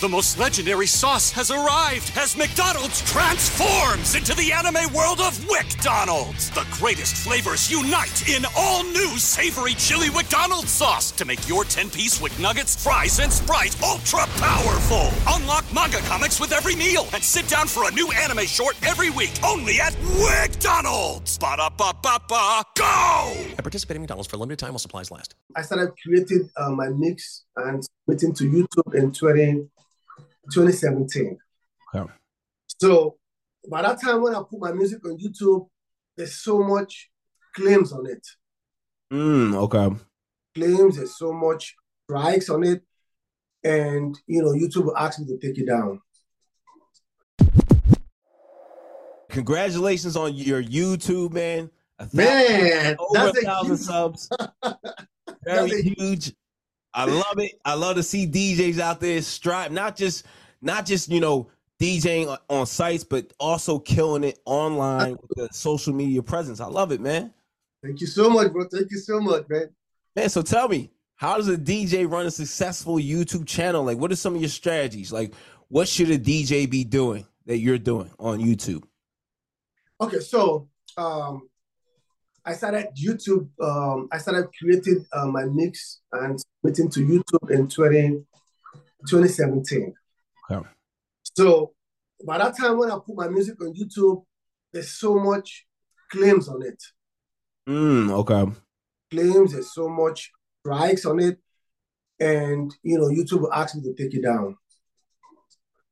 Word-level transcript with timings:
The 0.00 0.08
most 0.08 0.40
legendary 0.40 0.88
sauce 0.88 1.30
has 1.30 1.52
arrived 1.52 2.10
as 2.16 2.36
McDonald's 2.36 3.00
transforms 3.02 4.16
into 4.16 4.34
the 4.34 4.50
anime 4.50 4.92
world 4.92 5.20
of 5.20 5.38
WickDonald's. 5.46 6.50
The 6.50 6.66
greatest 6.72 7.14
flavors 7.16 7.70
unite 7.70 8.28
in 8.28 8.44
all 8.56 8.82
new 8.82 9.16
savory 9.18 9.74
chili 9.74 10.10
McDonald's 10.10 10.72
sauce 10.72 11.12
to 11.12 11.24
make 11.24 11.48
your 11.48 11.62
10-piece 11.62 12.20
Wick 12.20 12.36
Nuggets, 12.40 12.82
fries, 12.82 13.20
and 13.20 13.32
Sprite 13.32 13.80
ultra 13.84 14.26
powerful. 14.36 15.10
Unlock 15.28 15.64
manga 15.72 15.98
comics 15.98 16.40
with 16.40 16.50
every 16.52 16.74
meal 16.74 17.06
and 17.14 17.22
sit 17.22 17.46
down 17.46 17.68
for 17.68 17.88
a 17.88 17.92
new 17.92 18.10
anime 18.10 18.46
short 18.46 18.76
every 18.84 19.10
week 19.10 19.32
only 19.44 19.80
at 19.80 19.92
WickDonald's. 20.18 21.38
Ba-da-ba-ba-ba, 21.38 22.64
go! 22.76 23.32
At 23.56 23.58
participating 23.62 24.02
McDonald's 24.02 24.28
for 24.28 24.36
a 24.36 24.40
limited 24.40 24.58
time 24.58 24.70
while 24.70 24.80
supplies 24.80 25.12
last. 25.12 25.36
I 25.54 25.62
started 25.62 25.92
creating 26.02 26.50
uh, 26.56 26.70
my 26.70 26.88
mix 26.88 27.44
and 27.56 27.82
submitting 28.06 28.34
to 28.34 28.44
YouTube 28.50 28.94
in 28.96 29.12
20, 29.12 29.68
2017. 30.52 31.38
Okay. 31.94 32.10
So 32.80 33.16
by 33.70 33.82
that 33.82 34.00
time, 34.00 34.22
when 34.22 34.34
I 34.34 34.40
put 34.40 34.60
my 34.60 34.72
music 34.72 35.04
on 35.04 35.18
YouTube, 35.18 35.68
there's 36.16 36.34
so 36.34 36.58
much 36.62 37.10
claims 37.54 37.92
on 37.92 38.06
it. 38.06 38.26
Mm, 39.12 39.54
okay. 39.54 39.96
Claims, 40.54 40.96
there's 40.96 41.16
so 41.18 41.32
much 41.32 41.74
strikes 42.04 42.48
on 42.48 42.64
it. 42.64 42.82
And, 43.62 44.18
you 44.26 44.42
know, 44.42 44.50
YouTube 44.50 44.84
will 44.84 44.96
ask 44.96 45.18
me 45.18 45.26
to 45.26 45.38
take 45.38 45.58
it 45.58 45.66
down. 45.66 46.00
Congratulations 49.30 50.16
on 50.16 50.34
your 50.34 50.62
YouTube, 50.62 51.32
man. 51.32 51.70
Man, 52.12 52.96
over 52.98 53.08
that's 53.14 53.38
a 53.38 53.42
thousand 53.42 53.76
huge- 53.76 53.80
subs. 53.80 54.30
Very 55.44 55.70
a- 55.72 55.82
huge. 55.82 56.32
I 56.92 57.06
love 57.06 57.38
it. 57.38 57.52
I 57.64 57.74
love 57.74 57.96
to 57.96 58.02
see 58.02 58.26
DJs 58.26 58.78
out 58.78 59.00
there 59.00 59.20
strive, 59.22 59.72
not 59.72 59.96
just 59.96 60.26
not 60.62 60.86
just 60.86 61.10
you 61.10 61.20
know 61.20 61.50
DJing 61.80 62.36
on- 62.48 62.66
sites, 62.66 63.04
but 63.04 63.32
also 63.38 63.78
killing 63.78 64.24
it 64.24 64.38
online 64.44 65.12
with 65.12 65.30
the 65.36 65.48
social 65.52 65.92
media 65.92 66.22
presence. 66.22 66.60
I 66.60 66.66
love 66.66 66.92
it, 66.92 67.00
man. 67.00 67.32
Thank 67.82 68.00
you 68.00 68.06
so 68.06 68.30
much, 68.30 68.52
bro. 68.52 68.64
Thank 68.64 68.90
you 68.90 68.98
so 68.98 69.20
much, 69.20 69.44
man. 69.48 69.68
Man, 70.16 70.28
so 70.28 70.42
tell 70.42 70.68
me, 70.68 70.90
how 71.16 71.36
does 71.36 71.48
a 71.48 71.56
DJ 71.56 72.10
run 72.10 72.26
a 72.26 72.30
successful 72.30 72.96
YouTube 72.96 73.46
channel? 73.46 73.84
Like, 73.84 73.98
what 73.98 74.10
are 74.10 74.16
some 74.16 74.34
of 74.34 74.40
your 74.40 74.48
strategies? 74.48 75.12
Like, 75.12 75.34
what 75.68 75.88
should 75.88 76.10
a 76.10 76.18
DJ 76.18 76.70
be 76.70 76.84
doing 76.84 77.26
that 77.46 77.58
you're 77.58 77.78
doing 77.78 78.10
on 78.18 78.38
YouTube? 78.38 78.84
Okay, 80.00 80.20
so 80.20 80.68
um, 80.96 81.48
I 82.44 82.54
started 82.54 82.88
YouTube. 82.96 83.48
Um, 83.60 84.08
I 84.12 84.18
started 84.18 84.48
creating 84.58 85.04
uh, 85.12 85.26
my 85.26 85.44
mix 85.44 86.00
and 86.12 86.40
submitting 86.40 86.90
to 86.90 87.00
YouTube 87.00 87.50
in 87.50 87.68
20, 87.68 88.24
2017. 89.08 89.94
Okay. 90.50 90.68
So 91.36 91.72
by 92.24 92.38
that 92.38 92.56
time, 92.56 92.78
when 92.78 92.90
I 92.90 92.98
put 93.04 93.16
my 93.16 93.28
music 93.28 93.60
on 93.60 93.74
YouTube, 93.74 94.24
there's 94.72 94.90
so 94.90 95.18
much 95.18 95.66
claims 96.10 96.48
on 96.48 96.62
it. 96.62 96.82
Mm, 97.68 98.10
okay. 98.10 98.52
Claims, 99.10 99.52
there's 99.52 99.72
so 99.72 99.88
much 99.88 100.30
strikes 100.60 101.04
on 101.04 101.20
it, 101.20 101.38
and 102.20 102.74
you 102.82 102.98
know, 102.98 103.08
YouTube 103.08 103.40
will 103.40 103.52
ask 103.52 103.74
me 103.74 103.82
to 103.82 103.94
take 103.94 104.14
it 104.14 104.22
down. 104.22 104.56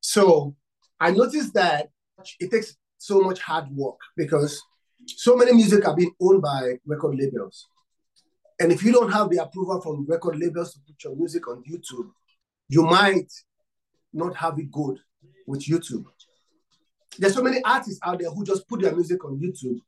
So 0.00 0.54
I 1.00 1.10
noticed 1.10 1.54
that 1.54 1.90
it 2.40 2.50
takes 2.50 2.76
so 2.98 3.20
much 3.20 3.40
hard 3.40 3.68
work 3.70 3.98
because 4.16 4.62
so 5.06 5.36
many 5.36 5.52
music 5.52 5.86
are 5.86 5.96
being 5.96 6.12
owned 6.20 6.42
by 6.42 6.78
record 6.86 7.16
labels. 7.18 7.66
And 8.60 8.70
if 8.70 8.82
you 8.82 8.92
don't 8.92 9.10
have 9.10 9.30
the 9.30 9.38
approval 9.38 9.80
from 9.80 10.06
record 10.06 10.38
labels 10.38 10.74
to 10.74 10.80
put 10.86 11.02
your 11.02 11.16
music 11.16 11.48
on 11.48 11.62
YouTube, 11.68 12.10
you 12.68 12.82
might 12.82 13.30
not 14.14 14.36
have 14.36 14.58
it 14.58 14.70
good 14.70 14.98
with 15.46 15.60
YouTube. 15.64 16.04
There's 17.18 17.34
so 17.34 17.42
many 17.42 17.62
artists 17.64 18.00
out 18.02 18.18
there 18.18 18.30
who 18.30 18.44
just 18.44 18.68
put 18.68 18.80
their 18.82 18.94
music 18.94 19.24
on 19.24 19.38
YouTube 19.38 19.78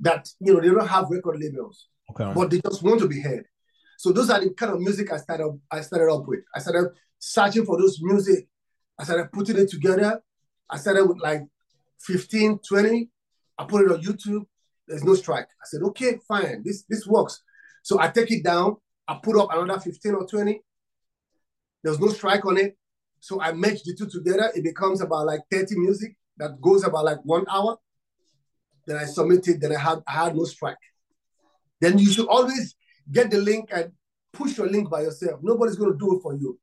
that 0.00 0.28
you 0.40 0.52
know 0.54 0.60
they 0.60 0.68
don't 0.68 0.86
have 0.86 1.10
record 1.10 1.38
labels, 1.40 1.88
Okay. 2.10 2.32
but 2.34 2.50
they 2.50 2.60
just 2.60 2.82
want 2.82 3.00
to 3.00 3.08
be 3.08 3.20
heard. 3.20 3.44
So 3.98 4.12
those 4.12 4.30
are 4.30 4.40
the 4.40 4.50
kind 4.50 4.72
of 4.72 4.80
music 4.80 5.12
I 5.12 5.18
started 5.18 5.58
I 5.70 5.80
started 5.82 6.12
up 6.12 6.26
with. 6.26 6.40
I 6.54 6.58
started 6.60 6.90
searching 7.18 7.64
for 7.64 7.78
those 7.78 7.98
music. 8.02 8.48
I 8.98 9.04
started 9.04 9.30
putting 9.32 9.56
it 9.58 9.70
together. 9.70 10.20
I 10.68 10.76
started 10.78 11.06
with 11.06 11.18
like 11.20 11.42
15, 12.00 12.58
20. 12.66 13.08
I 13.58 13.64
put 13.64 13.82
it 13.82 13.92
on 13.92 14.00
YouTube. 14.02 14.46
There's 14.86 15.04
no 15.04 15.14
strike. 15.14 15.44
I 15.44 15.64
said, 15.64 15.82
okay, 15.82 16.18
fine. 16.26 16.62
This 16.64 16.84
this 16.88 17.06
works. 17.06 17.42
So 17.82 18.00
I 18.00 18.08
take 18.08 18.30
it 18.30 18.42
down. 18.44 18.76
I 19.08 19.18
put 19.22 19.36
up 19.38 19.48
another 19.52 19.80
15 19.80 20.14
or 20.14 20.26
20. 20.26 20.60
There's 21.82 21.98
no 21.98 22.08
strike 22.08 22.44
on 22.46 22.56
it. 22.58 22.76
So 23.20 23.40
I 23.40 23.52
merge 23.52 23.82
the 23.82 23.94
two 23.96 24.08
together. 24.08 24.50
It 24.54 24.64
becomes 24.64 25.00
about 25.00 25.26
like 25.26 25.40
30 25.50 25.78
music 25.78 26.16
that 26.38 26.60
goes 26.60 26.84
about 26.84 27.04
like 27.04 27.18
one 27.24 27.44
hour. 27.50 27.76
Then 28.86 28.96
I 28.96 29.04
submit 29.04 29.46
it. 29.48 29.60
Then 29.60 29.72
I 29.76 29.78
had 29.78 29.98
I 30.06 30.24
had 30.24 30.36
no 30.36 30.44
strike. 30.44 30.76
Then 31.80 31.98
you 31.98 32.10
should 32.10 32.26
always 32.26 32.74
get 33.10 33.30
the 33.30 33.38
link 33.38 33.70
and 33.72 33.92
push 34.32 34.56
your 34.56 34.68
link 34.68 34.90
by 34.90 35.02
yourself. 35.02 35.40
Nobody's 35.42 35.76
going 35.76 35.92
to 35.92 35.98
do 35.98 36.16
it 36.16 36.22
for 36.22 36.34
you. 36.34 36.58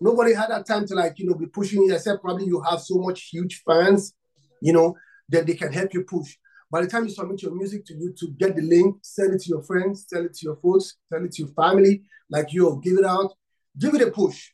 Nobody 0.00 0.32
had 0.32 0.50
that 0.50 0.66
time 0.66 0.86
to 0.86 0.94
like 0.94 1.18
you 1.18 1.26
know 1.26 1.34
be 1.34 1.46
pushing 1.46 1.88
it 1.88 2.20
probably 2.22 2.46
you 2.46 2.60
have 2.62 2.80
so 2.80 2.96
much 2.96 3.28
huge 3.30 3.62
fans, 3.66 4.14
you 4.60 4.72
know, 4.72 4.96
that 5.28 5.46
they 5.46 5.54
can 5.54 5.72
help 5.72 5.92
you 5.92 6.04
push. 6.04 6.36
By 6.70 6.82
the 6.82 6.86
time 6.86 7.04
you 7.04 7.10
submit 7.10 7.42
your 7.42 7.54
music 7.54 7.84
to 7.86 7.94
YouTube, 7.94 8.38
get 8.38 8.56
the 8.56 8.62
link, 8.62 8.96
send 9.02 9.34
it 9.34 9.42
to 9.42 9.48
your 9.48 9.62
friends, 9.62 10.06
send 10.08 10.26
it 10.26 10.34
to 10.34 10.44
your 10.46 10.56
folks, 10.56 10.96
send 11.12 11.26
it 11.26 11.32
to 11.32 11.42
your 11.42 11.52
family. 11.52 12.02
Like 12.30 12.52
yo, 12.52 12.76
give 12.76 12.98
it 12.98 13.04
out, 13.04 13.34
give 13.78 13.94
it 13.94 14.02
a 14.02 14.10
push. 14.10 14.50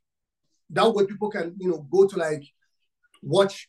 That 0.70 0.92
way 0.92 1.06
people 1.06 1.30
can 1.30 1.54
you 1.58 1.70
know 1.70 1.86
go 1.90 2.06
to 2.06 2.16
like 2.16 2.44
watch, 3.22 3.68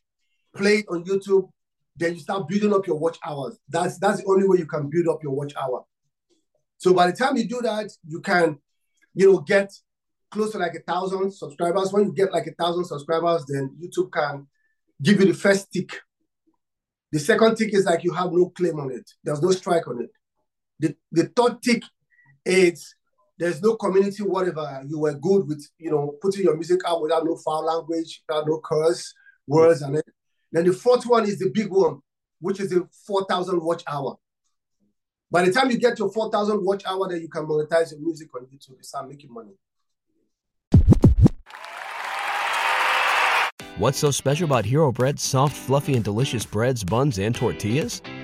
play 0.55 0.83
on 0.89 1.03
YouTube. 1.03 1.49
Then 1.95 2.13
you 2.13 2.19
start 2.19 2.47
building 2.47 2.73
up 2.73 2.85
your 2.85 2.99
watch 2.99 3.17
hours. 3.25 3.57
That's 3.67 3.97
that's 3.97 4.21
the 4.21 4.27
only 4.27 4.47
way 4.47 4.57
you 4.59 4.67
can 4.67 4.89
build 4.89 5.07
up 5.07 5.23
your 5.23 5.33
watch 5.33 5.53
hour. 5.55 5.83
So 6.77 6.93
by 6.93 7.09
the 7.09 7.17
time 7.17 7.37
you 7.37 7.47
do 7.47 7.61
that, 7.63 7.89
you 8.07 8.21
can, 8.21 8.59
you 9.15 9.31
know, 9.31 9.39
get 9.39 9.71
close 10.29 10.51
to 10.51 10.59
like 10.59 10.75
a 10.75 10.91
thousand 10.91 11.31
subscribers. 11.33 11.91
When 11.91 12.05
you 12.05 12.13
get 12.13 12.31
like 12.31 12.47
a 12.47 12.53
thousand 12.53 12.85
subscribers, 12.85 13.45
then 13.47 13.75
YouTube 13.81 14.11
can 14.11 14.47
give 15.01 15.19
you 15.19 15.27
the 15.27 15.33
first 15.33 15.71
tick. 15.71 15.89
The 17.11 17.19
second 17.19 17.55
tick 17.55 17.73
is 17.73 17.85
like 17.85 18.03
you 18.03 18.13
have 18.13 18.31
no 18.31 18.49
claim 18.49 18.79
on 18.79 18.91
it. 18.91 19.09
There's 19.23 19.41
no 19.41 19.51
strike 19.51 19.87
on 19.87 20.01
it. 20.01 20.11
The, 20.79 20.95
the 21.11 21.31
third 21.35 21.61
tick 21.63 21.83
is 22.45 22.93
there's 23.37 23.61
no 23.61 23.75
community, 23.75 24.23
whatever. 24.23 24.83
You 24.87 24.99
were 24.99 25.13
good 25.13 25.47
with, 25.47 25.67
you 25.77 25.91
know, 25.91 26.15
putting 26.21 26.43
your 26.43 26.55
music 26.55 26.81
out 26.87 27.01
without 27.01 27.25
no 27.25 27.35
foul 27.37 27.65
language, 27.65 28.23
without 28.27 28.47
no 28.47 28.59
curse 28.63 29.13
words 29.45 29.81
and 29.81 29.97
it. 29.97 30.05
Then 30.51 30.65
the 30.65 30.73
fourth 30.73 31.05
one 31.05 31.23
is 31.25 31.39
the 31.39 31.49
big 31.49 31.69
one, 31.69 32.01
which 32.39 32.59
is 32.59 32.69
the 32.69 32.87
4,000 33.05 33.61
watch 33.61 33.83
hour. 33.87 34.17
By 35.29 35.43
the 35.43 35.51
time 35.51 35.69
you 35.69 35.77
get 35.77 35.99
your 35.99 36.11
4,000 36.11 36.63
watch 36.63 36.83
hour, 36.85 37.07
then 37.09 37.21
you 37.21 37.27
can 37.27 37.45
monetize 37.45 37.91
your 37.91 37.99
music 37.99 38.33
on 38.33 38.45
YouTube 38.45 38.75
and 38.75 38.85
start 38.85 39.09
making 39.09 39.31
money. 39.31 39.51
What's 43.77 43.99
so 43.99 44.09
special 44.09 44.45
about 44.45 44.65
Hero 44.65 44.91
Bread's 44.91 45.21
soft, 45.21 45.55
fluffy, 45.55 45.93
and 45.93 46.03
delicious 46.03 46.45
breads, 46.45 46.83
buns, 46.83 47.19
and 47.19 47.35
tortillas? 47.35 48.01